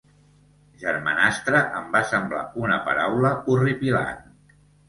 [0.83, 4.29] Germanastre em va semblar una paraula horripilant.